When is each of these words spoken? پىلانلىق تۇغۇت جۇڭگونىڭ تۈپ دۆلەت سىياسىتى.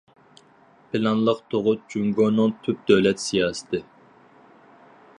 پىلانلىق 0.93 1.43
تۇغۇت 1.53 1.83
جۇڭگونىڭ 1.95 2.57
تۈپ 2.65 2.83
دۆلەت 2.93 3.25
سىياسىتى. 3.27 3.87